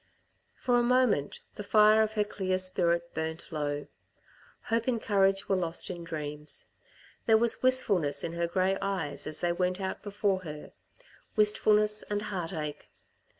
[0.55, 3.85] For a moment the fire of her clear spirit burnt low.
[4.63, 6.65] Hope and courage were lost in dreams.
[7.27, 10.71] There was wistfulness in her grey eyes as they went out before her,
[11.35, 12.87] wistfulness and heartache.